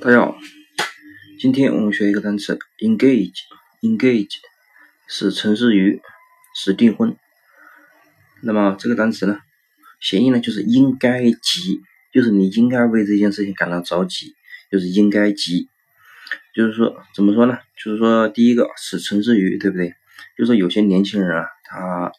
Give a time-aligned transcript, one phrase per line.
[0.00, 0.36] 大家好，
[1.38, 4.36] 今天我们学一个单词 engage，engage
[5.06, 6.00] 是陈思瑜，
[6.54, 7.16] 是订婚。
[8.42, 9.38] 那么这个单词呢，
[10.00, 11.80] 谐音呢就是应该急，
[12.12, 14.34] 就是你应该为这件事情感到着急，
[14.70, 15.68] 就是应该急。
[16.54, 17.58] 就是说怎么说呢？
[17.82, 19.94] 就是说第一个是陈思瑜，对不对？
[20.36, 22.12] 就是说有些年轻人啊，他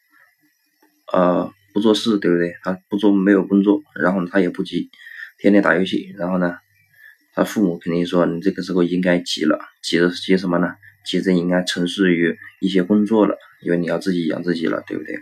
[1.11, 2.55] 呃不做事，对不对？
[2.63, 4.89] 他不做没有工作，然后他也不急，
[5.37, 6.57] 天天打游戏，然后呢？
[7.35, 10.73] 他父母肯定说：“你这个时候应该急了，急着急什么呢？
[11.05, 15.15] 急着应该从事于一些工作了，因为你要自己养自己了，对不对？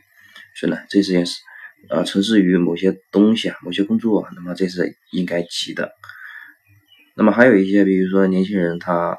[0.56, 1.42] 所以呢，这件事，
[1.90, 5.92] 呃，从事于某些东西啊，某些工作，那么这是应该急的。
[7.16, 9.18] 那么还有一些，比如说年轻人，他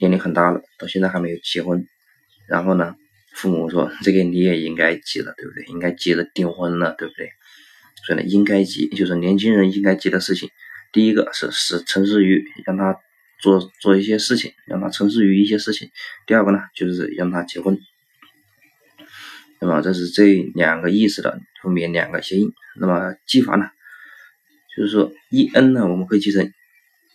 [0.00, 1.86] 年龄很大了，到现在还没有结婚，
[2.48, 2.96] 然后呢，
[3.36, 5.64] 父母说这个你也应该急了，对不对？
[5.66, 7.30] 应该急着订婚了，对不对？
[8.04, 10.50] 所以呢，应该急就是年轻人应该急的事情。”
[10.92, 12.96] 第一个是是从事于让他
[13.40, 15.90] 做做一些事情，让他从事于一些事情。
[16.26, 17.78] 第二个呢，就是让他结婚。
[19.60, 22.52] 那么这是这两个意思的后面两个谐音。
[22.78, 23.66] 那么记法呢，
[24.76, 26.50] 就是说 e n 呢，我们可以记成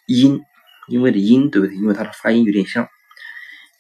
[0.06, 0.42] 因，
[0.88, 1.76] 因为的因，对不对？
[1.76, 2.88] 因为它的发音有点像。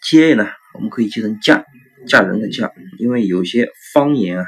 [0.01, 1.63] 接呢，我们可以记成嫁，
[2.07, 4.45] 嫁人的嫁，因为有些方言啊，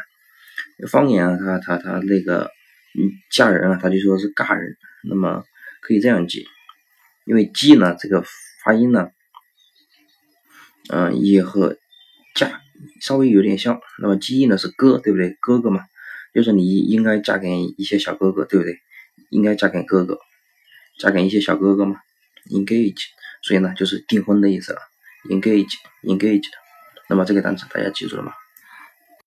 [0.90, 2.50] 方言啊，它它它那个。
[2.96, 5.44] 嗯，嫁人啊，他就说是嫁人，那么
[5.82, 6.46] 可以这样记，
[7.26, 8.24] 因为“记”呢这个
[8.64, 9.10] 发音呢，
[10.90, 11.78] 嗯，也和
[12.36, 12.62] “嫁”
[13.02, 13.82] 稍微有点像。
[14.00, 15.36] 那么“记忆”呢是哥，对不对？
[15.42, 15.86] 哥哥嘛，
[16.34, 18.80] 就是你应该嫁给一些小哥哥，对不对？
[19.30, 20.20] 应该嫁给哥哥，
[21.00, 22.00] 嫁给一些小哥哥嘛
[22.50, 23.04] ，engage，
[23.42, 24.80] 所以呢就是订婚的意思了
[25.30, 26.48] ，engage，engage。
[27.10, 28.34] 那么这个单词大家记住了吗？